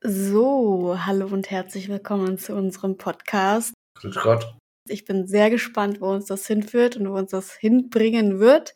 [0.00, 3.74] So, hallo und herzlich willkommen zu unserem Podcast.
[3.96, 4.54] Grüß Gott.
[4.86, 8.74] Ich bin sehr gespannt, wo uns das hinführt und wo uns das hinbringen wird.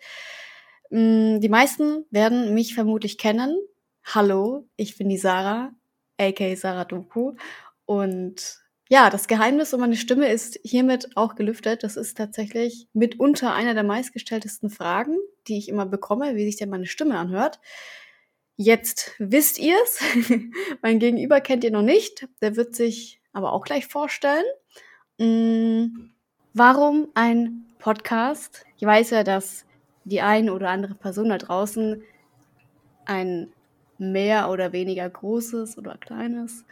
[0.90, 3.56] Mm, die meisten werden mich vermutlich kennen.
[4.02, 5.70] Hallo, ich bin die Sarah,
[6.18, 7.34] aka Sarah Doku.
[7.84, 8.58] Und
[8.88, 11.84] ja, das Geheimnis um meine Stimme ist hiermit auch gelüftet.
[11.84, 15.16] Das ist tatsächlich mitunter einer der meistgestelltesten Fragen,
[15.46, 17.60] die ich immer bekomme, wie sich denn meine Stimme anhört.
[18.56, 20.00] Jetzt wisst ihr's.
[20.82, 22.28] mein Gegenüber kennt ihr noch nicht.
[22.40, 24.44] Der wird sich aber auch gleich vorstellen.
[25.18, 26.10] Mm,
[26.52, 28.64] warum ein Podcast?
[28.78, 29.64] Ich weiß ja, dass
[30.04, 32.02] die ein oder andere Person da draußen
[33.04, 33.52] ein
[33.98, 36.64] mehr oder weniger großes oder kleines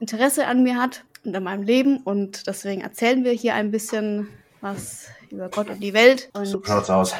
[0.00, 1.98] Interesse an mir hat und an meinem Leben.
[1.98, 4.28] Und deswegen erzählen wir hier ein bisschen
[4.60, 6.30] was über Gott und die Welt.
[6.34, 7.14] Und So schaut's aus.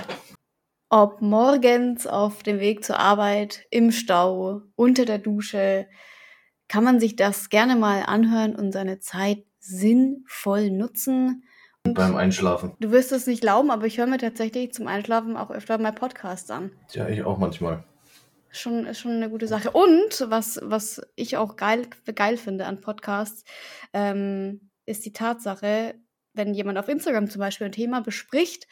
[0.90, 5.86] Ob morgens auf dem Weg zur Arbeit, im Stau, unter der Dusche,
[6.68, 11.44] kann man sich das gerne mal anhören und seine Zeit sinnvoll nutzen.
[11.84, 12.74] Und beim Einschlafen.
[12.80, 15.92] Du wirst es nicht glauben, aber ich höre mir tatsächlich zum Einschlafen auch öfter mal
[15.92, 16.70] Podcasts an.
[16.90, 17.84] Ja, ich auch manchmal.
[18.50, 19.70] Schon, ist schon eine gute Sache.
[19.70, 23.44] Und was, was ich auch geil, geil finde an Podcasts,
[23.92, 25.94] ähm, ist die Tatsache,
[26.32, 28.66] wenn jemand auf Instagram zum Beispiel ein Thema bespricht,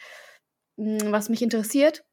[0.77, 2.03] mh, was mich interessiert,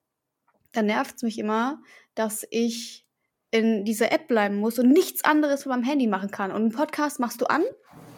[0.75, 1.81] dann nervt es mich immer,
[2.15, 3.07] dass ich
[3.51, 6.51] in dieser App bleiben muss und nichts anderes mit meinem Handy machen kann.
[6.51, 7.63] Und einen Podcast machst du an?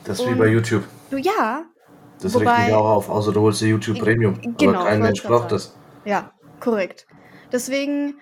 [0.05, 0.84] Das ist wie bei YouTube.
[1.11, 1.65] Du ja,
[2.21, 4.41] Das Wobei- regt mich auch auf, außer du holst dir YouTube Premium.
[4.57, 5.77] Genau, Aber kein Mensch braucht das.
[6.05, 7.07] Ja, korrekt.
[7.53, 8.19] Deswegen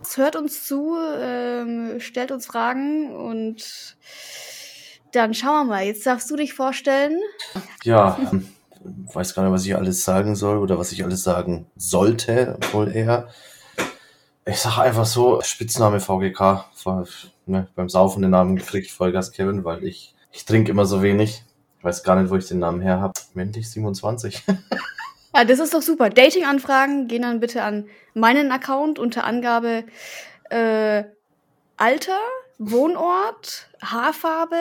[0.00, 3.96] es hört uns zu, ähm, stellt uns Fragen und
[5.12, 5.84] dann schauen wir mal.
[5.84, 7.18] Jetzt darfst du dich vorstellen.
[7.82, 8.16] Ja,
[9.12, 12.90] weiß gar nicht, was ich alles sagen soll oder was ich alles sagen sollte, wohl
[12.94, 13.28] eher.
[14.44, 16.64] Ich sag einfach so, Spitzname VGK.
[16.74, 17.06] Vor-
[17.46, 21.42] Ne, beim Saufen den Namen gekriegt, Vollgas Kevin, weil ich, ich trinke immer so wenig.
[21.78, 23.14] Ich weiß gar nicht, wo ich den Namen her habe.
[23.34, 24.42] Männlich 27.
[25.34, 26.08] Ah, das ist doch super.
[26.10, 29.84] Dating-Anfragen gehen dann bitte an meinen Account unter Angabe
[30.50, 31.04] äh,
[31.76, 32.18] Alter,
[32.58, 34.56] Wohnort, Haarfarbe,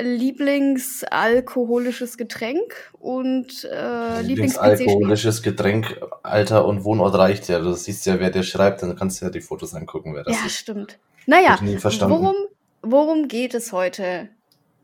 [0.00, 4.22] Lieblingsalkoholisches Getränk und äh.
[4.22, 7.58] Lieblingsalkoholisches Getränk, Alter und Wohnort reicht ja.
[7.60, 10.36] Du siehst ja, wer dir schreibt, dann kannst du ja die Fotos angucken, wer das
[10.36, 10.56] Ja, ist.
[10.56, 10.98] stimmt.
[11.26, 12.34] Naja, worum,
[12.82, 14.28] worum geht es heute?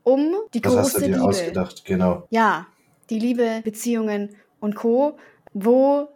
[0.03, 1.27] Um die Das hast große du dir Liebe.
[1.27, 2.27] ausgedacht, genau.
[2.29, 2.67] Ja,
[3.09, 5.17] die Liebe, Beziehungen und Co.
[5.53, 6.09] Wo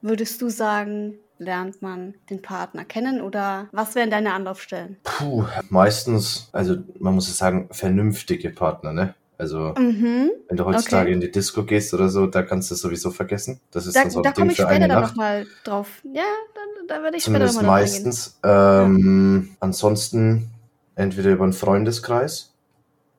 [0.00, 4.96] würdest du sagen, lernt man den Partner kennen oder was wären deine Anlaufstellen?
[5.04, 9.14] Puh, meistens, also man muss es sagen, vernünftige Partner, ne?
[9.36, 10.30] Also, Mhm.
[10.48, 11.12] wenn du heutzutage Okay.
[11.12, 13.60] in die Disco gehst oder so, da kannst du es sowieso vergessen.
[13.72, 15.10] Das ist Da, dann so da ein komme Ding ich für später eine Nacht.
[15.16, 15.88] nochmal drauf.
[16.04, 16.22] Ja,
[16.54, 18.38] dann, da werde ich Zumindest später nochmal meistens.
[18.44, 20.50] Ähm, Ansonsten
[20.94, 22.52] entweder über einen Freundeskreis.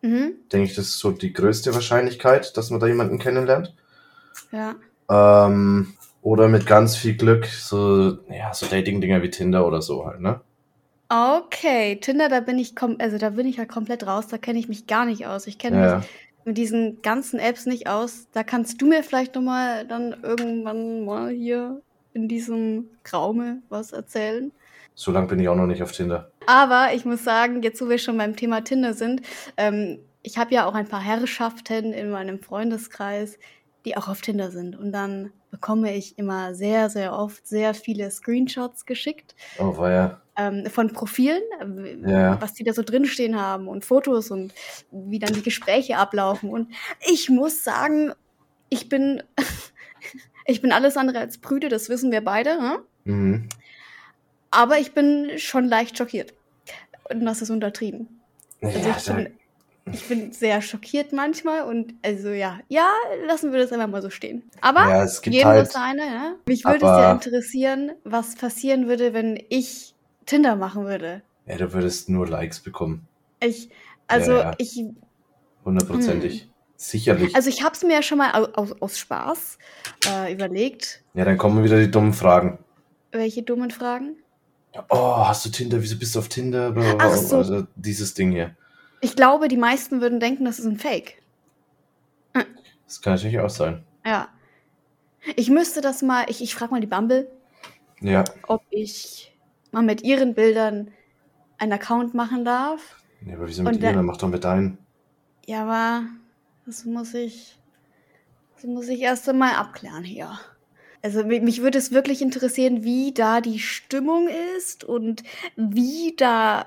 [0.02, 0.36] Mhm.
[0.54, 3.74] Denke ich, das ist so die größte Wahrscheinlichkeit, dass man da jemanden kennenlernt.
[4.52, 4.76] Ja.
[5.10, 5.94] Ähm,
[6.26, 10.42] oder mit ganz viel Glück so, ja, so Dating-Dinger wie Tinder oder so halt, ne?
[11.10, 14.68] Okay, Tinder, da bin ich also da bin ich ja komplett raus, da kenne ich
[14.68, 15.46] mich gar nicht aus.
[15.48, 16.10] Ich kenne Ja, mich
[16.46, 18.28] mit diesen ganzen Apps nicht aus.
[18.32, 21.82] Da kannst du mir vielleicht nochmal dann irgendwann mal hier
[22.14, 24.52] in diesem Raume was erzählen.
[24.96, 26.32] so lang bin ich auch noch nicht auf Tinder.
[26.48, 29.22] Aber ich muss sagen, jetzt wo wir schon beim Thema Tinder sind,
[29.58, 33.38] ähm, ich habe ja auch ein paar Herrschaften in meinem Freundeskreis,
[33.86, 34.76] die auch auf Tinder sind.
[34.78, 40.22] Und dann bekomme ich immer sehr, sehr oft sehr viele Screenshots geschickt Oh, war ja.
[40.36, 41.42] ähm, von Profilen,
[42.06, 42.42] Ja.
[42.42, 44.54] was die da so drinstehen haben und Fotos und
[44.92, 46.50] wie dann die Gespräche ablaufen.
[46.50, 46.74] Und
[47.10, 48.12] ich muss sagen,
[48.70, 49.24] ich bin,
[50.46, 52.58] ich bin alles andere als prüde, das wissen wir beide.
[52.60, 52.80] Hm?
[53.06, 53.50] Mhm.
[54.52, 56.34] Aber ich bin schon leicht schockiert.
[57.10, 58.20] Und das ist untertrieben.
[58.62, 59.34] Also Ja, ich, da, bin,
[59.92, 62.88] ich bin sehr schockiert manchmal und also ja, ja,
[63.28, 64.44] lassen wir das einfach mal so stehen.
[64.62, 65.68] Aber ja, es gibt jedem halt.
[65.68, 66.36] das seine, ja.
[66.48, 69.94] Mich würde es ja interessieren, was passieren würde, wenn ich
[70.26, 71.22] Tinder machen würde.
[71.46, 73.08] Ja, du würdest nur Likes bekommen.
[73.40, 73.70] Ich,
[74.08, 74.54] also Ja, ja.
[74.58, 74.84] ich,
[75.64, 76.50] Hundertprozentig.
[76.78, 77.30] Sicherlich.
[77.30, 77.36] Hm.
[77.36, 79.58] also ich habe es mir ja schon mal aus, aus, aus Spaß
[80.10, 81.04] äh, überlegt.
[81.14, 82.60] ja, dann kommen wieder die dummen Fragen.
[83.12, 84.18] Welche dummen Fragen?
[84.90, 85.82] Oh, hast du Tinder?
[85.82, 86.74] Wieso bist du auf Tinder?
[87.00, 87.38] Ach so.
[87.38, 88.56] Also dieses Ding hier.
[89.02, 91.22] Ich glaube, die meisten würden denken, das ist ein Fake.
[92.34, 93.84] Das kann natürlich auch sein.
[94.06, 94.30] Ja.
[95.36, 97.32] Ich müsste das mal, ich, ich frage mal die Bumble,
[98.00, 98.24] Ja.
[98.48, 99.36] ob ich
[99.72, 100.92] mal mit ihren Bildern
[101.58, 103.02] einen Account machen darf.
[103.26, 103.82] ja aber wieso mit Und ihr?
[103.82, 104.78] der- Dann mach doch mit deinen.
[105.48, 106.06] Ja, aber
[106.68, 107.58] das muss ich,
[108.56, 110.40] das muss ich erst einmal abklären hier.
[111.02, 114.28] Also mi- mich würde es wirklich interessieren, wie da die Stimmung
[114.58, 115.24] ist und
[115.56, 116.66] wie da,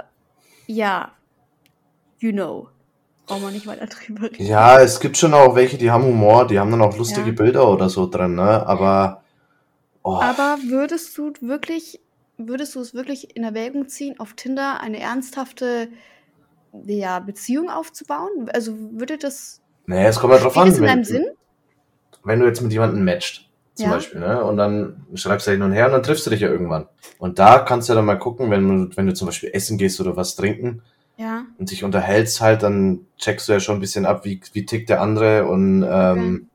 [0.66, 1.12] ja,
[2.18, 2.68] you know.
[3.26, 4.44] Brauchen wir nicht weiter drüber reden.
[4.46, 7.34] Ja, es gibt schon auch welche, die haben Humor, die haben dann auch lustige Ja.
[7.34, 8.66] Bilder oder so drin, ne?
[8.66, 9.22] Aber.
[10.02, 12.00] Oh, Aber würdest du wirklich,
[12.38, 15.88] würdest du es wirklich in Erwägung ziehen, auf Tinder eine ernsthafte
[16.84, 18.48] ja, Beziehung aufzubauen?
[18.54, 19.60] Also würde das.
[19.86, 20.68] nee, es kommt ja drauf an.
[20.68, 21.26] das in wenn- deinem Sinn?
[22.24, 23.92] wenn du jetzt mit jemandem matcht, zum Ja.
[23.92, 24.42] Beispiel, ne?
[24.44, 26.86] Und dann schreibst du hin und her und dann triffst du dich ja irgendwann.
[27.18, 30.00] Und da kannst du dann mal gucken, wenn du, wenn du zum Beispiel essen gehst
[30.00, 30.82] oder was trinken
[31.18, 31.46] Ja.
[31.58, 34.88] und dich unterhältst halt, dann checkst du ja schon ein bisschen ab, wie, wie tickt
[34.88, 36.48] der andere und ähm,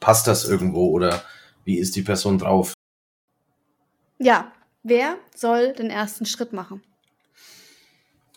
[0.00, 1.22] passt das irgendwo oder
[1.64, 2.74] wie ist die Person drauf?
[4.18, 4.52] Ja.
[4.82, 6.82] Wer soll den ersten Schritt machen?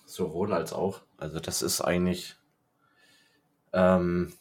[0.06, 1.02] Sowohl als auch.
[1.18, 2.36] Also das ist eigentlich,
[3.74, 4.32] ähm,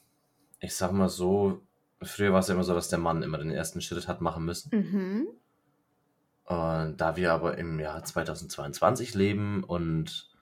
[0.60, 1.62] ich sag mal so,
[2.02, 4.44] früher war es ja immer so, dass der Mann immer den ersten Schritt hat machen
[4.44, 4.70] müssen.
[4.76, 5.28] Mhm.
[6.44, 10.33] Und da wir aber im Jahr 2022 leben und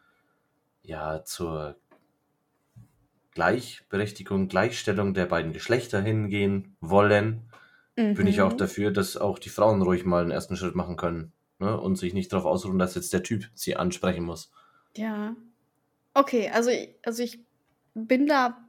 [0.83, 1.77] ja zur
[3.33, 7.51] Gleichberechtigung, Gleichstellung der beiden Geschlechter hingehen wollen,
[8.15, 8.59] bin ich auch Mhm.
[8.59, 11.33] dafür, dass auch die Frauen ruhig mal einen ersten Schritt machen können.
[11.59, 11.79] Ne?
[11.81, 14.51] Und sich nicht darauf ausruhen, dass jetzt der Typ sie ansprechen muss.
[14.97, 15.37] Ja.
[16.15, 16.71] Okay, also,
[17.05, 17.45] also ich
[17.95, 18.69] bin da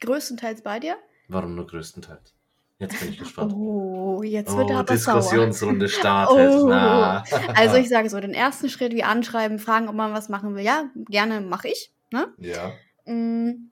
[0.00, 0.98] größtenteils bei dir.
[1.28, 2.34] Warum nur größtenteils?
[2.78, 3.52] Jetzt bin ich gespannt.
[3.54, 5.14] Oh, jetzt wird er Oh, aber sauer.
[5.16, 6.36] Diskussionsrunde startet.
[6.62, 6.68] Oh.
[6.68, 7.24] Na.
[7.54, 10.62] Also ich sage so, den ersten Schritt wie anschreiben, fragen, ob man was machen will.
[10.64, 11.90] Ja, gerne mache ich.
[12.12, 12.28] Ne?
[12.38, 12.72] ja.
[13.06, 13.70] Mm,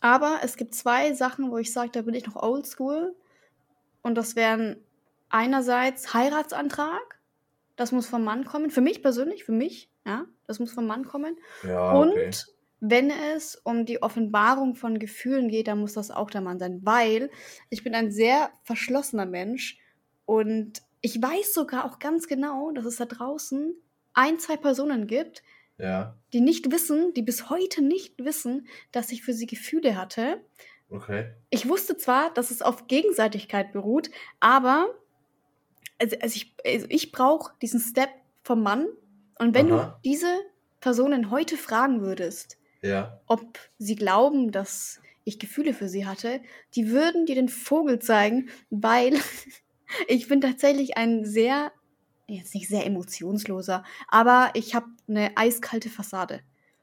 [0.00, 3.14] Aber es gibt zwei Sachen, wo ich sage, da bin ich noch oldschool.
[4.02, 4.76] Und das wären
[5.30, 7.18] einerseits Heiratsantrag.
[7.76, 8.70] Das muss vom Mann kommen.
[8.70, 11.36] Für mich persönlich, für mich, ja, das muss vom Mann kommen.
[11.64, 12.30] Ja, Und okay.
[12.80, 16.80] Wenn es um die Offenbarung von Gefühlen geht, dann muss das auch der Mann sein,
[16.84, 17.30] weil
[17.70, 19.78] ich bin ein sehr verschlossener Mensch
[20.26, 23.74] und ich weiß sogar auch ganz genau, dass es da draußen
[24.14, 25.42] ein, zwei Personen gibt,
[25.78, 30.44] Ja, die nicht wissen, die bis heute nicht wissen, dass ich für sie Gefühle hatte.
[30.90, 31.34] okay.
[31.50, 34.10] Ich wusste zwar, dass es auf Gegenseitigkeit beruht,
[34.40, 34.88] aber
[35.98, 38.10] also, also ich, also ich brauche diesen Step
[38.42, 38.88] vom Mann.
[39.38, 40.00] Und wenn Aha.
[40.02, 40.32] du diese
[40.80, 43.20] Personen heute fragen würdest, Ja.
[43.26, 46.40] ob sie glauben, dass ich Gefühle für sie hatte,
[46.74, 49.14] die würden dir den Vogel zeigen, weil
[50.08, 51.72] ich bin tatsächlich ein sehr,
[52.26, 56.40] jetzt nicht sehr emotionsloser, aber ich habe eine eiskalte Fassade.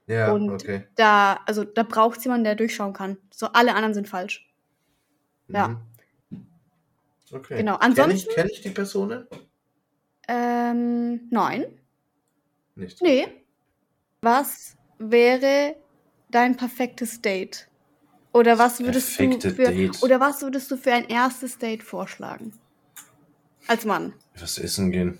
[0.07, 0.83] Ja, Und okay.
[0.95, 3.17] Da, also da braucht jemanden, der durchschauen kann.
[3.33, 4.47] So alle anderen sind falsch.
[5.47, 5.67] ja.
[5.69, 5.77] Mhm.
[7.31, 7.57] Okay.
[7.57, 9.25] Genau, Kenn ich, ansonsten- kenn ich die Personen?
[10.27, 11.65] Ähm, nein.
[12.75, 13.01] Nicht.
[13.01, 13.27] Nee.
[14.21, 15.75] Was wäre
[16.35, 17.67] dein perfektes Date?
[18.33, 20.03] Oder was würdest Perfekte du für, Date.
[20.03, 22.51] oder was würdest du für ein erstes Date vorschlagen?
[23.67, 24.13] Als Mann.
[24.37, 25.19] Was essen gehen?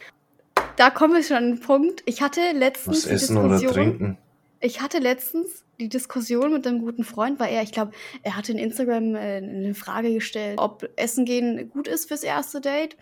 [0.76, 2.04] Da kommen wir schon an den Punkt.
[2.06, 3.74] Ich hatte letztens Was die essen oder Diskussion.
[3.74, 4.18] trinken?
[4.60, 7.92] Ich hatte letztens die Diskussion mit einem guten Freund, weil er, ich glaube,
[8.24, 12.60] er hatte in Instagram äh, eine Frage gestellt, ob Essen gehen gut ist fürs erste
[12.62, 12.98] Date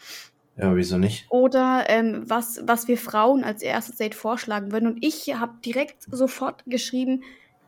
[0.58, 1.26] Ja, wieso nicht?
[1.30, 4.88] oder ähm, was, was wir Frauen als erstes Date vorschlagen würden.
[4.88, 7.24] Und ich habe direkt sofort geschrieben,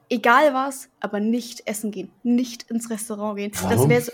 [0.10, 3.52] egal was, aber nicht essen gehen, nicht ins Restaurant gehen.
[3.54, 3.90] Das Warum?
[3.90, 4.12] wäre so,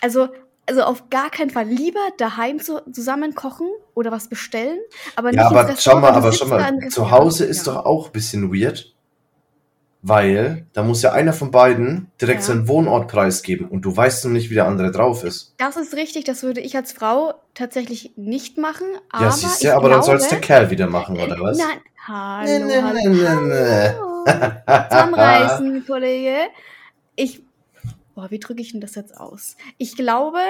[0.00, 0.28] also,
[0.66, 1.66] also auf gar keinen Fall.
[1.66, 4.78] Lieber daheim zu, zusammen kochen oder was bestellen,
[5.16, 7.10] aber nicht Ja, ins aber schau mal, aber schau mal, zu.
[7.10, 7.74] Hause ist Ja.
[7.74, 8.94] doch auch ein bisschen weird,
[10.02, 12.46] weil da muss ja einer von beiden direkt Ja.
[12.46, 15.54] seinen Wohnort preisgeben und du weißt noch nicht, wie der andere drauf ist.
[15.58, 18.86] Das ist richtig, das würde ich als Frau tatsächlich nicht machen.
[19.10, 21.40] Aber ja, siehst du, aber dann glaube, soll es der Kerl wieder machen, oder Äh,
[21.40, 21.58] was?
[21.58, 23.26] Nein, hallo, nee, nee, nee.
[23.26, 24.09] hallo.
[24.26, 26.36] Zusammenreißen, Kollege.
[27.16, 27.42] Ich,
[28.14, 29.56] boah, wie drücke ich denn das jetzt aus?
[29.78, 30.40] Ich glaube,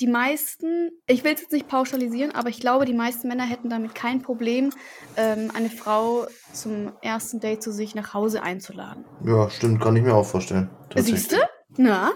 [0.00, 3.70] die meisten, ich will es jetzt nicht pauschalisieren, aber ich glaube, die meisten Männer hätten
[3.70, 4.72] damit kein Problem,
[5.16, 9.04] ähm, eine Frau zum ersten Date zu sich nach Hause einzuladen.
[9.24, 10.68] Ja, stimmt, kann ich mir auch vorstellen.
[10.94, 11.36] Siehst du?
[11.76, 12.12] Na?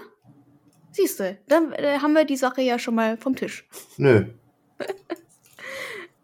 [0.91, 3.67] Siehst du, dann äh, haben wir die Sache ja schon mal vom Tisch.
[3.97, 4.25] Nö.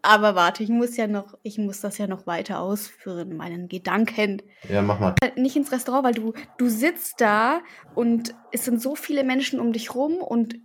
[0.08, 4.40] Aber warte, ich muss ja noch, ich muss das ja noch weiter ausführen, meinen Gedanken.
[4.66, 5.14] Ja, mach mal.
[5.36, 7.60] Nicht ins Restaurant, weil du, du sitzt da
[7.94, 10.56] und es sind so viele Menschen um dich rum und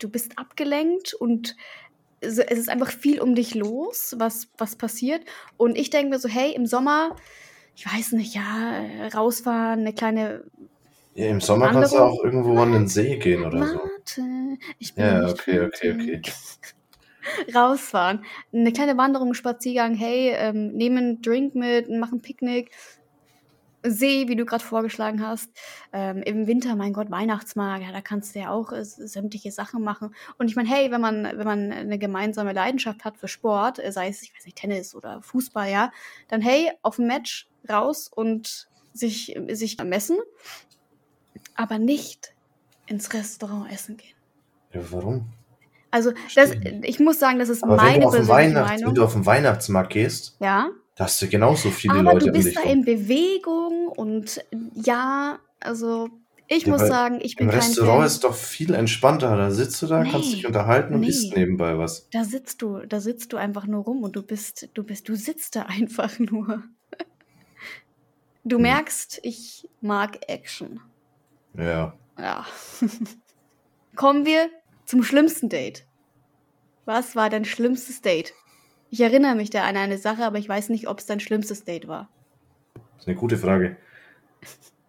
[0.00, 1.56] du bist abgelenkt und
[2.20, 5.22] es ist einfach viel um dich los, was, was passiert.
[5.56, 7.16] Und ich denke mir so, hey, im Sommer,
[7.74, 10.44] ich weiß nicht, ja, rausfahren, eine kleine
[11.14, 12.18] Ja, Im Sommer kannst du Wanderung?
[12.18, 13.78] auch irgendwo an den See gehen oder so.
[13.78, 16.22] Warte, ich bin Ja, okay, okay, okay.
[17.54, 18.24] Rausfahren.
[18.52, 22.70] Eine kleine Wanderung, Spaziergang, hey, ähm, nehmen einen Drink mit, machen Picknick.
[23.86, 25.50] See, wie du gerade vorgeschlagen hast.
[25.92, 29.82] Ähm, Im Winter, mein Gott, Weihnachtsmarkt, ja, da kannst du ja auch äh, sämtliche Sachen
[29.82, 30.14] machen.
[30.38, 33.92] Und ich meine, hey, wenn man, wenn man eine gemeinsame Leidenschaft hat für Sport, äh,
[33.92, 35.92] sei es, ich weiß nicht, Tennis oder Fußball, ja,
[36.28, 40.16] dann hey, auf ein Match raus und sich, sich messen,
[41.54, 42.34] aber nicht
[42.86, 44.14] ins Restaurant essen gehen.
[44.72, 45.30] Ja, warum?
[45.94, 46.50] Also, das,
[46.82, 48.94] ich muss sagen, das ist Aber wenn meine du, den persönliche Weihnachts-, wenn Meinung.
[48.96, 52.42] du auf den Weihnachtsmarkt gehst, Ja, da hast du genauso viele aber Leute du um
[52.42, 56.08] bist da in Bewegung und ja, also
[56.48, 58.06] ich Ja, muss sagen, ich bin Im kein Restaurant Fan.
[58.06, 59.36] ist doch viel entspannter.
[59.36, 61.40] Da sitzt du da, kannst dich Nee, unterhalten und isst nee.
[61.40, 62.08] nebenbei was.
[62.10, 65.14] Da sitzt du, da sitzt du einfach nur rum und du bist, du bist, du
[65.14, 66.62] sitzt da einfach nur.
[68.44, 68.62] Du Hm.
[68.62, 70.80] merkst, ich mag Action.
[71.56, 71.94] Ja.
[72.18, 72.44] Ja.
[73.96, 74.50] Kommen wir
[74.84, 75.86] zum schlimmsten Date.
[76.84, 78.34] Was war dein schlimmstes Date?
[78.90, 81.64] Ich erinnere mich da an eine Sache, aber ich weiß nicht, ob es dein schlimmstes
[81.64, 82.08] Date war.
[82.74, 83.76] Das ist eine gute Frage.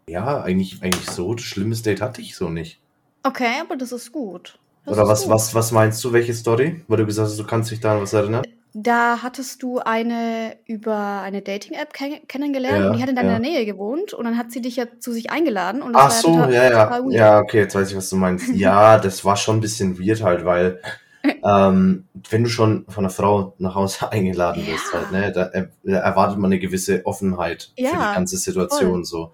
[0.08, 1.34] Ja, eigentlich, eigentlich so.
[1.34, 2.80] Das schlimmes Date hatte ich so nicht.
[3.24, 4.60] Okay, aber das ist gut.
[4.86, 5.32] Das Oder ist was, gut.
[5.32, 6.84] was, was meinst du, welche Story?
[6.88, 8.46] Weil du gesagt hast, du kannst dich da an was erinnern?
[8.78, 13.34] Da hattest du eine über eine Dating-App kenn kennengelernt und die Ja, hat in deiner
[13.34, 13.40] ja.
[13.40, 16.22] Nähe gewohnt und dann hat sie dich ja zu sich eingeladen und das Ach war
[16.22, 17.10] so, ja, ja.
[17.10, 18.52] Ja, okay, jetzt weiß ich, was du meinst.
[18.52, 20.82] Ja, das war schon ein bisschen weird halt, weil
[21.42, 25.00] ähm, wenn du schon von einer Frau nach Hause eingeladen wirst, Ja.
[25.00, 25.46] halt, ne, da,
[25.84, 29.32] da erwartet man eine gewisse Offenheit für die Ja, ganze Situation so.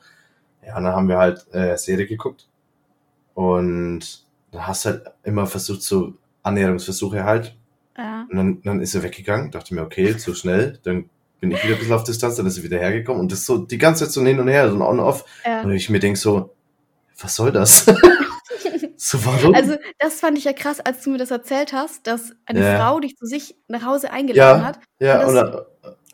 [0.65, 2.47] Ja, und dann haben wir halt äh, Serie geguckt
[3.33, 7.55] und dann hast du halt immer versucht, so Annäherungsversuche halt
[8.01, 8.27] Ja.
[8.29, 11.73] und dann, dann ist er weggegangen, dachte mir, okay, zu schnell, dann bin ich wieder
[11.75, 14.13] ein bisschen auf Distanz, dann ist er wieder hergekommen und das so die ganze Zeit
[14.13, 15.61] so hin und her, so ein on off Ja.
[15.61, 16.53] und ich mir denk so,
[17.19, 17.85] was soll das?
[18.97, 19.53] so, warum?
[19.55, 22.77] Also, das fand ich ja krass, als du mir das erzählt hast, dass eine Ja.
[22.79, 24.79] Frau dich zu sich nach Hause eingeladen ja, hat.
[24.99, 25.65] ja, dann,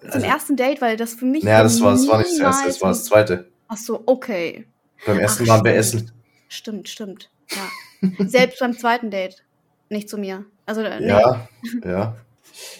[0.01, 1.44] Zum also, ersten Date, weil das für mich.
[1.44, 3.50] ja, das war, das war nicht das erste, das war das zweite.
[3.67, 4.65] Ach so, okay.
[5.06, 6.03] Beim ersten Ach, waren wir stimmt.
[6.03, 6.12] essen.
[6.50, 7.29] Stimmt, stimmt.
[7.50, 8.25] Ja.
[8.27, 9.44] Selbst beim zweiten Date.
[9.89, 10.46] Nicht zu mir.
[10.67, 11.07] Also, äh, nee.
[11.07, 11.47] Ja,
[11.83, 12.15] ja.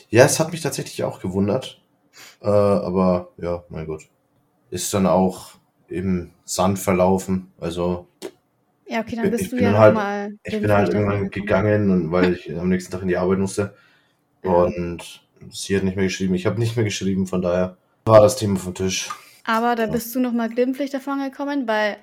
[0.10, 1.82] Ja, es hat mich tatsächlich auch gewundert.
[2.41, 4.03] Äh, aber ja, mein Gott.
[4.70, 5.51] Ist dann auch
[5.88, 7.51] im Sand verlaufen.
[7.60, 8.08] Also
[8.88, 10.34] Ja, okay, dann Ich bist bin du ja halt- nochmal.
[10.44, 13.74] ich bin halt irgendwann gegangen, und weil ich am nächsten Tag in die Arbeit musste.
[14.44, 16.36] Und sie hat nicht mehr geschrieben.
[16.36, 19.10] Ich habe nicht mehr geschrieben, von daher war das Thema vom Tisch.
[19.46, 19.89] Aber da Ja.
[19.91, 21.98] bist du nochmal glimpflich davon gekommen, weil.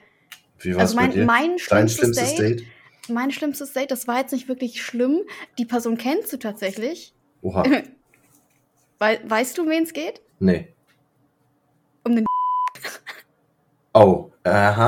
[0.59, 1.25] Wie war Also bei mein, dir?
[1.27, 2.67] mein Dein schlimmstes, schlimmstes Date, Date?
[3.09, 5.21] Mein schlimmstes Date, das war jetzt nicht wirklich schlimm.
[5.59, 7.15] Die Person kennst du tatsächlich.
[7.43, 7.65] Oha.
[8.99, 10.23] Wei weißt du, um wen es geht?
[10.39, 10.69] Nee.
[12.05, 12.25] Um den.
[13.97, 14.87] Oh, aha.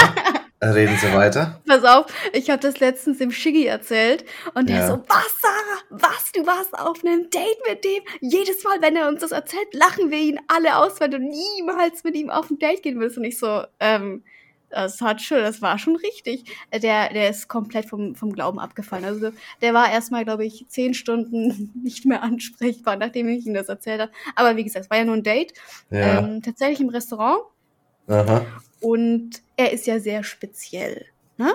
[0.60, 1.60] Reden Sie weiter.
[1.66, 4.86] Pass auf, ich habe das letztens dem Shiggy erzählt und der Ja.
[4.88, 8.02] so, was, Sarah, was, du warst auf einem Date mit dem?
[8.20, 12.02] Jedes Mal, wenn er uns das erzählt, lachen wir ihn alle aus, weil du niemals
[12.02, 13.16] mit ihm auf ein Date gehen willst.
[13.16, 14.24] Und ich so, ähm,
[14.76, 16.44] das hat schon, das war schon richtig.
[16.70, 19.04] Äh, Der, der ist komplett vom, vom Glauben abgefallen.
[19.04, 19.30] Also
[19.62, 24.00] der war erstmal, glaube ich, zehn Stunden nicht mehr ansprechbar, nachdem ich ihm das erzählt
[24.00, 24.12] habe.
[24.34, 25.54] Aber wie gesagt, es war ja nur ein Date.
[25.90, 26.18] Ja.
[26.18, 27.40] Ähm, tatsächlich im Restaurant.
[28.06, 28.44] Aha.
[28.80, 31.06] Und er ist ja sehr speziell.
[31.38, 31.54] Ne?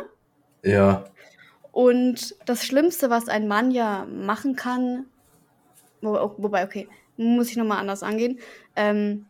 [0.63, 1.05] Ja.
[1.71, 5.05] Und das Schlimmste, was ein Mann ja machen kann,
[6.01, 8.39] wo, wobei, okay, muss ich nochmal anders angehen.
[8.75, 9.27] Ähm,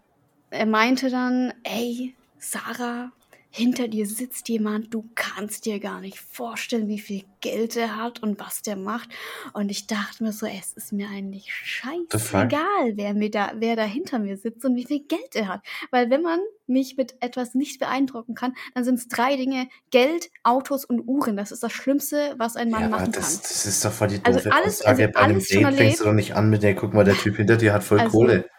[0.50, 3.12] er meinte dann, ey, Sarah,
[3.52, 8.24] hinter dir sitzt jemand, du kannst dir gar nicht vorstellen, wie viel Geld er hat
[8.24, 9.10] und was der macht.
[9.54, 13.84] Und ich dachte mir so, es ist mir eigentlich scheißegal, wer, mir da, wer da
[13.84, 15.62] hinter mir sitzt und wie viel Geld er hat.
[15.92, 20.30] Weil wenn man mich mit etwas nicht beeindrucken kann, dann sind es drei Dinge, Geld,
[20.44, 21.36] Autos und Uhren.
[21.36, 23.42] Das ist das Schlimmste, was ein Mann ja, machen das, kann.
[23.50, 25.04] das ist doch voll die Also doofe alles- Aussage.
[25.04, 27.04] also Bei einem alles schon Date fängst du doch nicht an mit der, guck mal,
[27.04, 28.50] der Typ hinter dir hat voll Also, Kohle.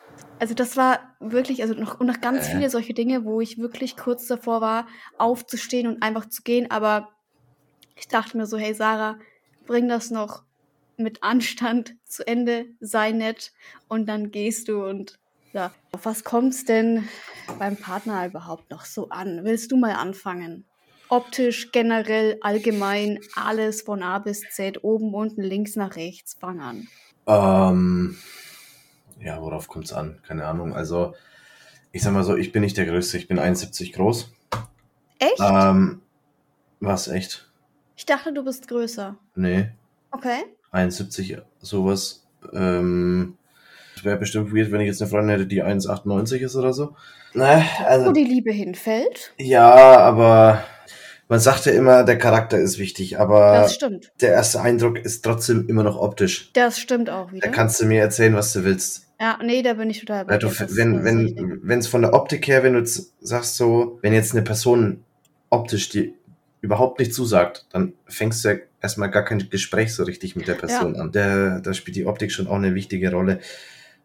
[0.43, 2.57] Also das war wirklich, also noch, und noch ganz Äh.
[2.57, 6.69] viele solche Dinge, wo ich wirklich kurz davor war, aufzustehen und einfach zu gehen.
[6.69, 7.11] Aber
[7.95, 9.21] ich dachte mir so, hey Sarah,
[9.69, 10.43] bring das noch
[10.97, 13.53] mit Anstand zu Ende, sei nett
[13.87, 15.21] und dann gehst du und
[15.53, 15.73] ja.
[15.93, 17.07] Auf was kommt's denn
[17.61, 19.45] beim Partner überhaupt noch so an?
[19.45, 20.65] Willst du mal anfangen?
[21.09, 26.89] Optisch, generell, allgemein, alles von A bis Z, oben, unten, links nach rechts, fang an.
[27.29, 28.19] Ähm,
[29.23, 30.19] ja, worauf kommt's an?
[30.27, 30.75] Keine Ahnung.
[30.75, 31.15] Also,
[31.93, 33.19] ich sag mal so, ich bin nicht der Größte.
[33.19, 34.33] Ich bin 71 groß.
[35.19, 35.41] Echt?
[35.41, 36.03] Ähm,
[36.81, 37.49] was, echt?
[37.97, 39.17] Ich dachte, du bist größer.
[39.35, 39.69] Nee.
[40.11, 40.43] Okay.
[40.73, 42.27] 71, sowas.
[42.53, 43.37] Ähm,
[43.95, 46.97] es wäre bestimmt weird, wenn ich jetzt eine Freundin hätte, die 1,98 ist oder so.
[47.35, 49.33] Ne, Wo also, die Liebe hinfällt.
[49.39, 50.65] ja, aber
[51.29, 54.13] man sagt ja immer, der Charakter ist wichtig, aber Das stimmt.
[54.21, 56.51] der erste Eindruck ist trotzdem immer noch optisch.
[56.53, 57.47] Das stimmt auch wieder.
[57.47, 59.12] Da kannst du mir erzählen, was du willst.
[59.23, 60.39] Ja, nee, da bin ich total dir.
[60.39, 62.85] Das- wenn, wenn, wenn es von der Optik her, wenn du
[63.21, 65.05] sagst so, wenn jetzt eine Person
[65.51, 66.15] optisch die
[66.61, 70.55] überhaupt nicht zusagt, dann fängst du ja erstmal gar kein Gespräch so richtig mit der
[70.55, 71.13] Person an.
[71.13, 73.39] Der, da spielt die Optik schon auch eine wichtige Rolle.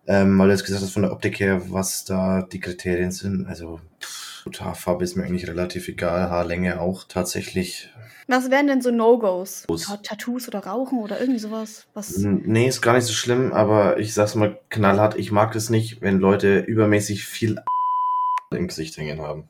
[0.09, 3.45] Ähm, weil du jetzt gesagt hast, von der Optik her, was da die Kriterien sind.
[3.47, 7.91] Also, pff, Gut, Haarfarbe ist mir eigentlich relativ egal, Haarlänge auch tatsächlich.
[8.27, 9.65] Was wären denn so No-Gos?
[10.03, 11.85] Tattoos oder Rauchen oder irgendwie sowas?
[11.93, 12.15] Was?
[12.19, 16.01] Nee, ist gar nicht so schlimm, aber ich sag's mal knallhart, ich mag es nicht,
[16.01, 17.59] wenn Leute übermäßig viel
[18.51, 19.49] im Gesicht hängen haben.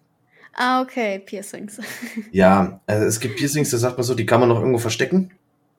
[0.56, 1.80] Ah, okay, Piercings.
[2.32, 5.30] Ja, also es gibt Piercings, da sagt man so, die kann man noch irgendwo verstecken,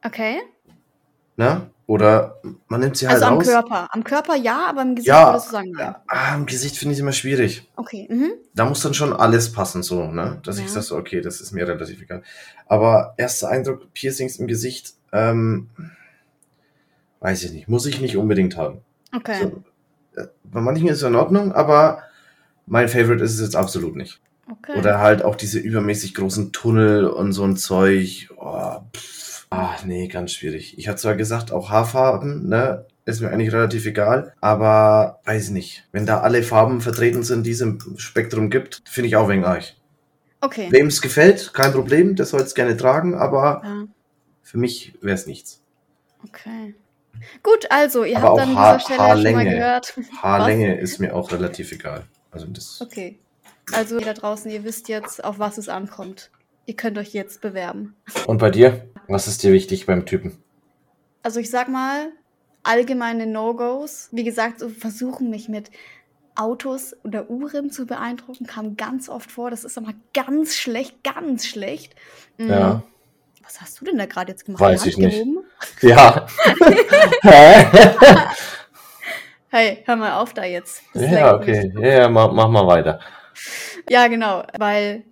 [0.06, 0.42] Okay.
[1.36, 1.68] ne?
[1.88, 3.46] Oder man nimmt sie halt Also am raus.
[3.46, 3.88] Körper.
[3.92, 5.86] Am Körper ja, aber im Gesicht Ja, würdest du sagen nein.
[5.86, 7.66] Ja, ah, im Gesicht finde ich immer schwierig.
[7.76, 8.06] Okay.
[8.10, 8.32] Mhm.
[8.54, 10.38] Da muss dann schon alles passen, so, ne?
[10.44, 10.68] Dass ich Ja.
[10.70, 12.22] sag so, okay, das ist mir relativ egal.
[12.66, 15.70] Aber erster Eindruck, Piercings im Gesicht, ähm,
[17.20, 18.82] weiß ich nicht, muss ich nicht unbedingt haben.
[19.16, 19.50] Okay.
[20.14, 22.02] So, äh, bei manchen ist es in Ordnung, aber
[22.66, 24.20] mein Favorite ist es jetzt absolut nicht.
[24.50, 24.78] okay.
[24.78, 28.28] Oder halt auch diese übermäßig großen Tunnel und so ein Zeug.
[28.36, 29.27] Oh, pff.
[29.50, 30.76] Ah, nee, ganz schwierig.
[30.78, 32.86] Ich hatte zwar gesagt, auch Haarfarben, ne?
[33.06, 35.88] Ist mir eigentlich relativ egal, aber weiß ich nicht.
[35.92, 39.44] Wenn da alle Farben vertreten sind, die es im Spektrum gibt, finde ich auch wegen
[39.44, 39.64] arg.
[40.42, 40.68] okay.
[40.70, 43.84] Wem es gefällt, kein Problem, der soll es gerne tragen, aber Ja,
[44.42, 45.62] für mich wäre es nichts.
[46.26, 46.74] okay.
[47.42, 49.50] Gut, also, ihr Aber habt dann an Haar- dieser Stelle ja schon mal Haarlänge.
[49.56, 49.94] gehört.
[50.22, 52.04] Haarlänge ist mir auch relativ egal.
[52.30, 52.80] Also das.
[52.82, 53.18] Okay.
[53.72, 56.30] Also, ihr da draußen, ihr wisst jetzt, auf was es ankommt.
[56.66, 57.96] Ihr könnt euch jetzt bewerben.
[58.26, 58.86] Und bei dir?
[59.08, 60.38] Was ist dir wichtig beim Typen?
[61.22, 62.12] Also, ich sag mal,
[62.62, 64.08] allgemeine No-Gos.
[64.12, 65.70] Wie gesagt, so versuchen mich mit
[66.36, 69.50] Autos oder Uhren zu beeindrucken, kam ganz oft vor.
[69.50, 71.94] Das ist aber ganz schlecht, ganz schlecht.
[72.36, 72.82] Mm, Ja.
[73.42, 74.60] Was hast du denn da gerade jetzt gemacht?
[74.60, 75.18] Weiß ich Hand nicht.
[75.18, 75.38] gehoben?
[75.82, 76.26] Ja.
[79.50, 80.82] Hey, hör mal auf da jetzt.
[80.92, 81.72] Das ja, okay.
[81.80, 83.00] Ja, ja, mach, mach mal weiter.
[83.88, 85.04] Ja, genau, weil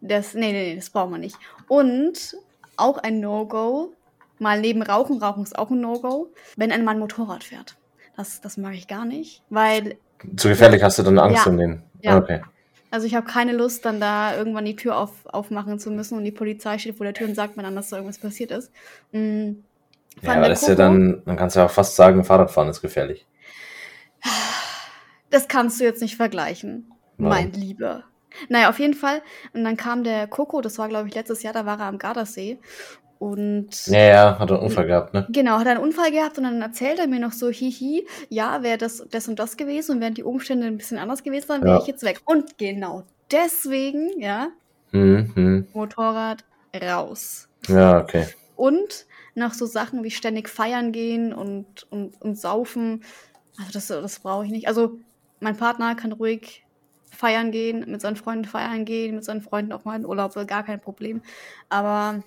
[0.00, 1.36] das, nee, nee, nee, das brauchen wir nicht.
[1.68, 2.34] Und
[2.78, 3.92] auch ein No-Go,
[4.38, 7.76] mal neben Rauchen, Rauchen ist auch ein No-Go, wenn ein Mann Motorrad fährt.
[8.16, 9.96] Das, das mag ich gar nicht, weil,
[10.36, 11.50] Zu gefährlich hast du dann Angst Ja.
[11.50, 11.82] um den.
[12.00, 12.18] Ja.
[12.18, 12.42] Okay.
[12.90, 16.24] also ich habe keine Lust, dann da irgendwann die Tür auf, aufmachen zu müssen und
[16.24, 18.70] die Polizei steht vor der Tür und sagt mir dann, dass da irgendwas passiert ist.
[19.10, 19.20] Vor
[20.22, 22.82] Ja, aber das ist ja dann, man kann es ja auch fast sagen, Fahrradfahren ist
[22.82, 23.26] gefährlich.
[25.30, 27.30] Das kannst du jetzt nicht vergleichen, Warum?
[27.36, 28.04] mein Lieber.
[28.48, 29.22] Naja, auf jeden Fall.
[29.52, 31.98] Und dann kam der Coco, das war, glaube ich, letztes Jahr, da war er am
[31.98, 32.58] Gardasee.
[33.18, 35.26] Und Ja, ja, hat einen Unfall gehabt, ne?
[35.30, 38.76] Genau, hat einen Unfall gehabt und dann erzählt er mir noch so, hihi, ja, wäre
[38.76, 41.76] das, das und das gewesen und wären die Umstände ein bisschen anders gewesen, dann wäre
[41.76, 41.80] Ja.
[41.80, 42.20] ich jetzt weg.
[42.24, 44.48] Und genau deswegen, ja,
[44.90, 45.66] Hm, hm.
[45.72, 46.44] Motorrad
[46.82, 47.48] raus.
[47.68, 48.26] Ja, okay.
[48.56, 53.02] Und noch so Sachen wie ständig feiern gehen und, und, und saufen,
[53.58, 54.68] also das, das brauche ich nicht.
[54.68, 54.98] Also
[55.40, 56.63] mein Partner kann ruhig
[57.14, 60.64] feiern gehen, mit seinen Freunden feiern gehen, mit seinen Freunden auch mal in Urlaub, gar
[60.64, 61.22] kein Problem.
[61.68, 62.22] Aber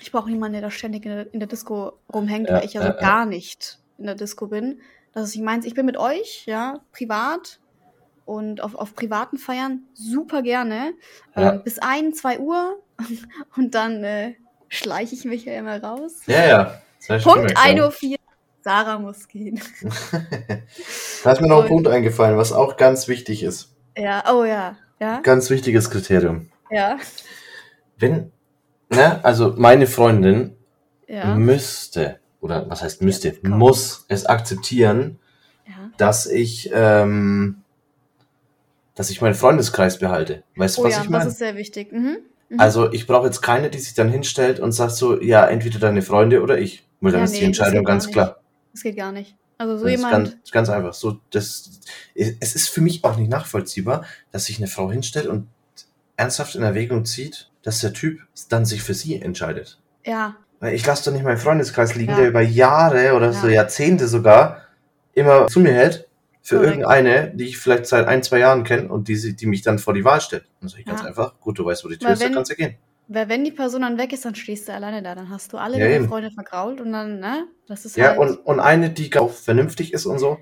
[0.00, 2.76] ich brauche niemanden, der da ständig in der, in der Disco rumhängt, Ja, weil ich
[2.76, 3.00] also ja, ja.
[3.00, 4.80] gar nicht in der Disco bin.
[5.12, 7.60] Das ist, ich meins, ich bin mit euch, ja, privat
[8.26, 10.92] und auf, auf privaten Feiern super gerne.
[11.34, 11.54] Ja.
[11.54, 12.82] Ähm, bis ein, zwei Uhr
[13.56, 14.34] und dann äh,
[14.68, 16.22] schleiche ich mich ja immer raus.
[16.26, 16.80] Ja, ja.
[17.22, 18.16] Punkt gemerkt, 1.04 Uhr.
[18.62, 19.60] Sarah muss gehen.
[21.22, 23.75] Da ist mir noch ein Punkt eingefallen, was auch ganz wichtig ist.
[23.96, 24.76] Ja, oh ja.
[25.00, 26.48] Ja, Ganz wichtiges Kriterium.
[26.70, 26.96] ja,
[27.98, 28.32] Wenn,
[28.88, 30.56] ne, also meine Freundin
[31.06, 31.34] ja.
[31.34, 33.58] müsste, oder was heißt müsste, komm.
[33.58, 35.18] muss es akzeptieren,
[35.66, 35.90] ja.
[35.98, 37.62] dass ich, ähm,
[38.94, 40.42] dass ich meinen Freundeskreis behalte.
[40.56, 41.28] Weißt du, Oh was ja, ich das meine?
[41.28, 41.92] ist sehr wichtig.
[41.92, 42.18] Mhm.
[42.48, 42.60] Mhm.
[42.60, 46.00] Also ich brauche jetzt keine, die sich dann hinstellt und sagt so, ja, entweder deine
[46.00, 46.86] Freunde oder ich.
[47.02, 48.40] Weil dann Ja, ist die das Entscheidung ganz klar.
[48.72, 49.36] Das geht gar nicht.
[49.58, 50.12] Also so jemand.
[50.12, 50.92] ganz, ganz einfach.
[50.94, 51.80] So, das,
[52.14, 55.48] es ist für mich auch nicht nachvollziehbar, dass sich eine Frau hinstellt und
[56.16, 59.78] ernsthaft in Erwägung zieht, dass der Typ dann sich für sie entscheidet.
[60.04, 62.18] Ja, Weil ich lasse doch nicht meinen Freundeskreis liegen, Ja.
[62.18, 63.54] der über Jahre oder so Ja.
[63.54, 64.62] Jahrzehnte sogar
[65.12, 66.08] immer zu mir hält
[66.42, 66.70] für Korrekt.
[66.76, 69.78] irgendeine, die ich vielleicht seit ein, zwei Jahren kenne und die, sie- die mich dann
[69.78, 70.44] vor die Wahl stellt.
[70.60, 71.08] Dann sage ich ganz Ja.
[71.08, 72.76] einfach, gut, du weißt, wo die Tür Weil ist, dann kannst du gehen.
[73.08, 75.14] Weil wenn die Person dann weg ist, dann stehst du alleine da.
[75.14, 76.08] Dann hast du alle Ja, deine.
[76.08, 77.46] Freunde vergrault und dann, ne?
[77.68, 78.18] Das ist Ja, halt.
[78.18, 80.38] und, und eine, die auch vernünftig ist und so,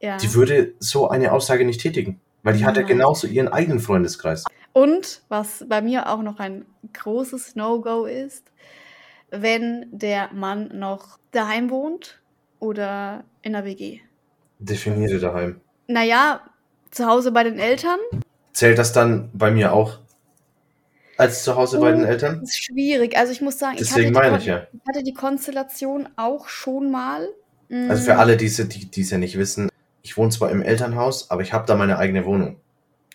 [0.00, 0.16] ja.
[0.16, 2.20] die würde so eine Aussage nicht tätigen.
[2.42, 4.44] Weil die hat ja genauso ihren eigenen Freundeskreis.
[4.72, 8.50] Und was bei mir auch noch ein großes No-Go ist,
[9.30, 12.20] wenn der Mann noch daheim wohnt
[12.58, 14.00] oder in der WG.
[14.58, 15.60] Definiere daheim.
[15.86, 16.40] Naja,
[16.90, 17.98] zu Hause bei den Eltern
[18.52, 19.98] Zählt das dann bei mir auch
[21.20, 22.42] als zu Hause bei den Eltern?
[22.42, 23.16] ist schwierig.
[23.16, 24.66] Also ich muss sagen, ich hatte, Deswegen die meine Kon- ich ja.
[24.72, 27.28] ich hatte die Konstellation auch schon mal.
[27.86, 29.68] Also für Mm, alle, diese, die die es ja nicht wissen,
[30.02, 32.60] ich wohne zwar im Elternhaus, aber ich habe da meine eigene Wohnung.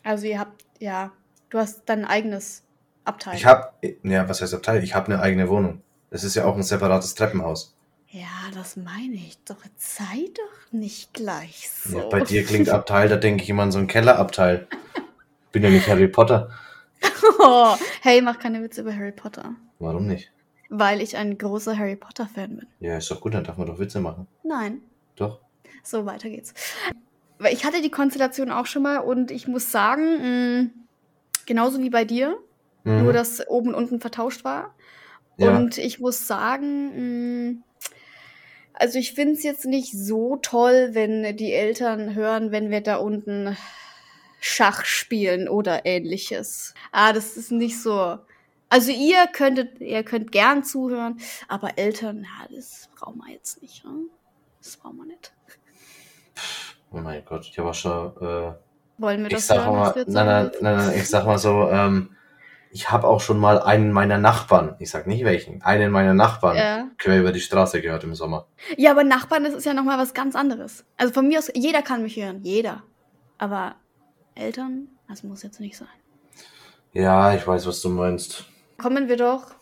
[0.03, 1.11] Also ihr habt, ja,
[1.49, 2.63] du hast dein eigenes
[3.03, 3.35] Abteil.
[3.35, 3.69] Ich habe,
[4.03, 4.83] ja, was heißt Abteil?
[4.83, 5.81] Ich habe eine eigene Wohnung.
[6.11, 7.73] Das ist ja auch ein separates Treppenhaus.
[8.09, 9.37] ja, das meine ich.
[9.45, 11.97] Doch jetzt sei doch nicht gleich so.
[11.99, 14.67] Ja, bei dir klingt Abteil, da denke ich immer an so ein Kellerabteil.
[15.51, 16.49] bin ja nicht Harry Potter.
[17.39, 19.55] Oh, hey, mach keine Witze über Harry Potter.
[19.79, 20.31] Warum nicht?
[20.69, 22.67] Weil ich ein großer Harry Potter-Fan bin.
[22.79, 24.27] Ja, ist doch gut, dann darf man doch Witze machen.
[24.43, 24.81] Nein.
[25.15, 25.39] Doch.
[25.83, 26.53] So, weiter geht's.
[27.51, 30.69] Ich hatte die Konstellation auch schon mal und ich muss sagen, mh,
[31.45, 32.37] genauso wie bei dir,
[32.83, 33.03] Mhm.
[33.03, 34.73] nur dass oben und unten vertauscht war.
[35.37, 35.55] ja.
[35.57, 37.55] Und ich muss sagen, mh,
[38.73, 42.97] also ich finde es jetzt nicht so toll, wenn die Eltern hören, wenn wir da
[42.97, 43.55] unten
[44.47, 46.75] Schach spielen oder ähnliches.
[46.91, 48.19] Ah, das ist nicht so.
[48.69, 53.83] Also ihr könntet, ihr könnt gern zuhören, aber Eltern, ja, das brauchen wir jetzt nicht.
[53.83, 53.91] Ne?
[54.61, 55.33] Das brauchen wir nicht.
[56.91, 58.15] oh mein Gott, ich habe auch schon.
[58.21, 58.53] Äh,
[58.99, 60.51] Wollen wir das sag hören, mal, nein, nein, sagen?
[60.61, 62.15] nein, nein, ich sag mal so, ähm,
[62.71, 66.55] ich habe auch schon mal einen meiner Nachbarn, ich sag nicht welchen, einen meiner Nachbarn
[66.57, 66.87] Ja.
[66.99, 68.45] quer über die Straße gehört im Sommer.
[68.77, 70.85] ja, aber Nachbarn, das ist ja nochmal was ganz anderes.
[70.97, 72.83] Also von mir aus, jeder kann mich hören, jeder.
[73.37, 73.75] Aber
[74.35, 75.87] Eltern, das muss jetzt nicht sein.
[76.93, 78.45] Ja, ich weiß, was du meinst.
[78.77, 79.55] Kommen wir doch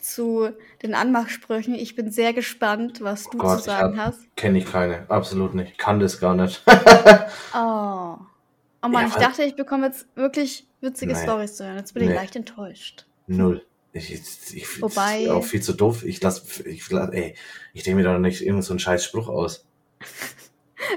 [0.00, 0.50] zu
[0.82, 1.74] den Anmachsprüchen.
[1.74, 4.36] Ich bin sehr gespannt, was du Oh Gott, zu sagen ich hab- hast.
[4.36, 5.78] Kenne ich keine, absolut nicht.
[5.78, 6.62] Kann das gar nicht.
[7.54, 8.16] Oh.
[8.82, 11.22] Oh Mann, Ja, ich weil- dachte, ich bekomme jetzt wirklich witzige Nee.
[11.22, 11.76] Stories zu hören.
[11.76, 12.14] Jetzt bin ich Nee.
[12.14, 13.06] leicht enttäuscht.
[13.26, 13.64] Null.
[13.92, 14.22] Ich, ich,
[14.56, 16.04] ich Wobei- auch viel zu doof.
[16.04, 17.34] Ich lass, ich, ey,
[17.74, 19.66] ich denke mir doch nicht irgendeinen so einen scheiß Spruch aus.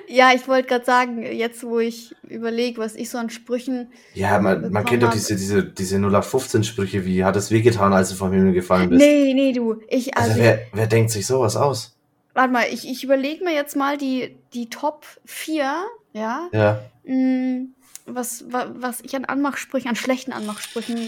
[0.08, 3.92] Ja, ich wollte gerade sagen, jetzt wo ich überlege, was ich so an Sprüchen.
[4.14, 8.16] Ja, man, man kennt doch diese, diese, diese 0815-Sprüche, wie hat es wehgetan, als du
[8.16, 9.02] vom Himmel gefallen bist.
[9.02, 9.82] Nee, nee, du.
[9.90, 11.96] Ich, also, Also wer, wer denkt sich sowas aus?
[12.34, 16.84] warte mal, ich, ich überlege mir jetzt mal die, die Top 4, ja, Ja.
[17.06, 17.74] Mm,
[18.06, 21.08] was, wa, was ich an Anmachsprüchen, an schlechten Anmachsprüchen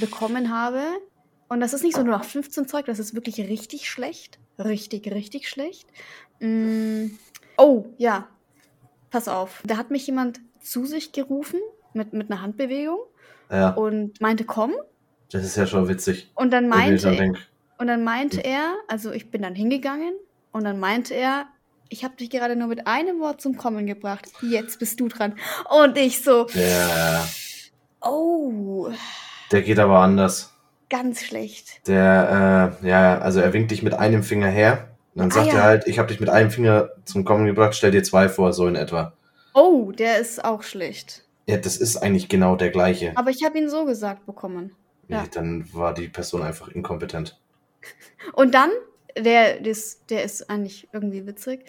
[0.00, 0.82] bekommen habe.
[1.48, 4.38] Und das ist nicht so nur nach 15 Zeug, das ist wirklich richtig schlecht.
[4.58, 5.86] Richtig, richtig schlecht.
[6.40, 7.08] Mm,
[7.56, 8.28] oh, ja.
[9.10, 9.62] Pass auf.
[9.66, 11.60] Da hat mich jemand zu sich gerufen
[11.92, 12.98] mit, mit einer Handbewegung
[13.50, 14.72] Ja, und meinte, komm.
[15.30, 16.30] das ist ja schon witzig.
[16.34, 17.38] Und dann meinte, dann denk,
[17.78, 20.14] und dann meinte er, also ich bin dann hingegangen
[20.52, 21.46] und dann meinte er,
[21.88, 24.24] ich habe dich gerade nur mit einem Wort zum Kommen gebracht.
[24.40, 25.34] Jetzt bist du dran.
[25.68, 27.26] Und ich so, der,
[28.00, 28.88] oh,
[29.50, 30.54] der geht aber anders.
[30.88, 31.86] ganz schlecht.
[31.86, 34.91] Der, äh, ja, also er winkt dich mit einem Finger her.
[35.14, 35.54] Und dann Ah, sagt ja.
[35.54, 38.52] er halt, ich habe dich mit einem Finger zum Kommen gebracht, stell dir zwei vor,
[38.52, 39.12] so in etwa.
[39.54, 41.24] Oh, der ist auch schlecht.
[41.46, 43.12] Ja, das ist eigentlich genau der gleiche.
[43.16, 44.74] Aber ich habe ihn so gesagt bekommen.
[45.08, 45.22] ja.
[45.22, 47.38] Nee, Dann war die Person einfach inkompetent.
[48.34, 48.70] Und dann,
[49.16, 51.64] der, der, ist, der ist eigentlich irgendwie witzig,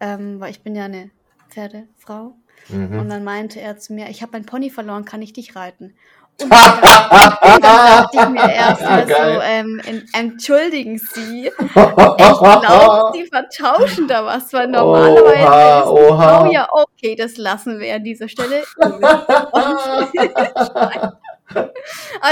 [0.00, 1.10] ähm, weil ich bin ja eine
[1.50, 2.34] Pferdefrau.
[2.70, 3.08] Und Mhm.
[3.08, 5.94] dann meinte er zu mir, ich habe mein Pony verloren, kann ich dich reiten?
[6.40, 13.26] Und dann, dachte ich mir erst mal so, ähm, en- entschuldigen Sie, ich glaube, Sie
[13.26, 16.46] vertauschen da was, weil normalerweise Oha, oha.
[16.46, 18.62] Oh ja, okay, das lassen wir an dieser Stelle.
[18.80, 19.00] aber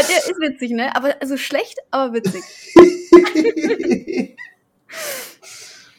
[0.09, 0.95] der ist witzig, ne?
[0.95, 2.45] Aber also schlecht, aber witzig.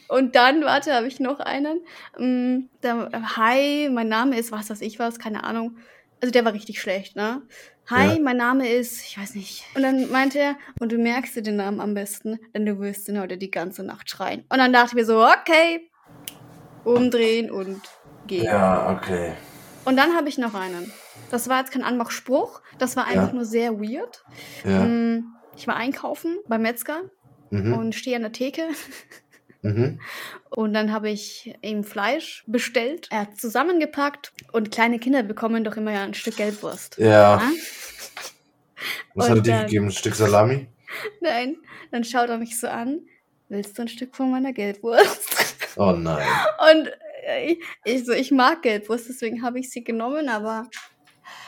[0.08, 1.82] Und dann, warte, habe ich noch einen.
[2.18, 5.76] Mm, Da, hi, mein Name ist, was weiß ich was, keine Ahnung.
[6.22, 7.44] Also der war richtig schlecht, ne?
[7.90, 8.20] Hi, Ja.
[8.22, 9.64] mein Name ist, ich weiß nicht.
[9.76, 13.08] Und dann meinte er, und du merkst dir den Namen am besten, denn du wirst
[13.08, 14.44] ihn heute die ganze Nacht schreien.
[14.50, 15.90] Und dann dachte ich mir so, okay,
[16.84, 17.82] umdrehen und
[18.26, 18.46] gehen.
[18.46, 19.34] ja, okay.
[19.86, 20.92] Und dann habe ich noch einen.
[21.32, 23.34] Das war jetzt kein Anmachspruch, das war einfach Ja.
[23.34, 24.24] nur sehr weird.
[24.66, 24.84] Ja.
[24.84, 27.02] Mm, Ich war einkaufen beim Metzger
[27.50, 27.74] Mhm.
[27.74, 28.68] und stehe an der Theke
[29.64, 30.00] Mhm.
[30.52, 33.08] und dann habe ich ihm Fleisch bestellt.
[33.12, 36.98] Er hat zusammengepackt und kleine Kinder bekommen doch immer ja ein Stück Gelbwurst.
[36.98, 37.38] Ja.
[37.42, 37.52] Ja?
[39.16, 39.86] Was hat er dir gegeben?
[39.86, 40.68] Ein Stück Salami?
[41.22, 41.58] Nein,
[41.92, 43.02] dann schaut er mich so an.
[43.50, 45.56] Willst du ein Stück von meiner Gelbwurst?
[45.78, 46.28] Oh nein.
[46.72, 46.92] Und
[47.26, 50.68] äh, ich, ich, so, ich mag Gelbwurst, deswegen habe ich sie genommen, aber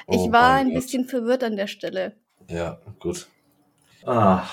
[0.08, 0.76] ich Oh war ein Gott.
[0.76, 2.16] bisschen verwirrt an der Stelle.
[2.50, 3.28] Ja, gut.
[4.06, 4.44] Ah,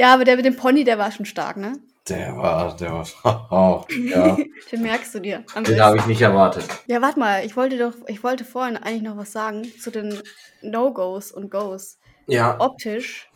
[0.00, 1.78] Ja, aber der mit dem Pony, der war schon stark, ne?
[2.08, 3.06] der war, der war.
[3.50, 4.36] Oh, ja.
[4.72, 5.44] Den merkst du dir.
[5.54, 6.64] Den habe ich nicht erwartet.
[6.86, 10.20] Ja, warte mal, ich wollte doch, ich wollte vorhin eigentlich noch was sagen zu den
[10.62, 11.98] No-Gos und Goes.
[12.26, 12.58] Ja.
[12.58, 13.30] Optisch.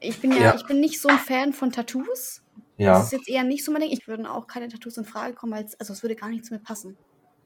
[0.00, 0.54] Ich bin ja, Ja.
[0.54, 2.42] ich bin nicht so ein Fan von Tattoos.
[2.76, 3.00] Das Ja.
[3.02, 3.90] ist jetzt eher nicht so mein Ding.
[3.90, 6.54] Ich würde auch keine Tattoos in Frage kommen, als, also es würde gar nicht zu
[6.54, 6.96] mir passen.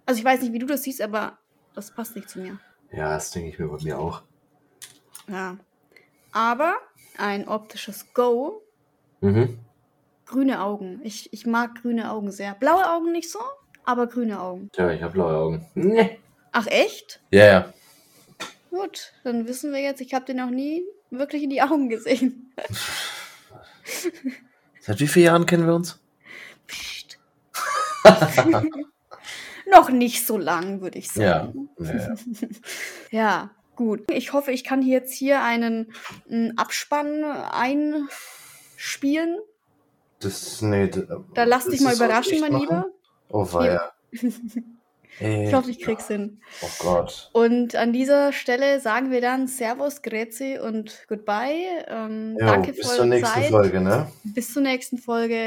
[0.06, 1.38] Also ich weiß nicht, wie du das siehst, aber
[1.74, 2.58] das passt nicht zu mir.
[2.92, 4.22] Ja, das denke ich mir bei mir auch.
[5.28, 5.56] Ja.
[6.32, 6.74] Aber
[7.18, 8.62] ein optisches Go,
[9.20, 9.58] Mhm.
[10.26, 11.00] grüne Augen.
[11.02, 12.54] Ich, ich mag grüne Augen sehr.
[12.54, 13.40] Blaue Augen nicht so,
[13.84, 14.70] aber grüne Augen.
[14.72, 15.66] Tja, ich habe blaue Augen.
[15.74, 16.18] Nee.
[16.52, 17.20] Ach echt?
[17.30, 17.72] Ja, ja.
[18.70, 22.52] Gut, dann wissen wir jetzt, ich habe den noch nie wirklich in die Augen gesehen.
[24.80, 25.98] Seit wie vielen Jahren kennen wir uns?
[26.66, 27.18] Psst.
[29.70, 31.46] noch nicht so lang, würde ich Ja.
[31.46, 31.68] sagen.
[31.80, 31.94] Ja.
[31.94, 32.14] ja.
[33.10, 34.10] Ja, gut.
[34.10, 35.92] Ich hoffe, ich kann jetzt hier einen,
[36.28, 39.38] einen Abspann einspielen.
[40.18, 40.90] Das, nee,
[41.34, 42.62] Da lass dich mal überraschen, mein machen?
[42.62, 42.86] Lieber.
[43.30, 43.92] Oh, weia.
[45.20, 46.40] Ich hoffe, ich krieg's hin.
[46.62, 47.30] Oh Gott.
[47.32, 51.84] Und an dieser Stelle sagen wir dann Servus, Grüezi und Goodbye.
[51.88, 53.50] Ähm, Jo, danke für bis zur nächsten Zeit.
[53.50, 54.06] Folge, ne?
[54.22, 55.40] Bis zur nächsten Folge.